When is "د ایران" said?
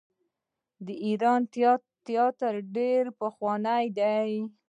0.85-1.41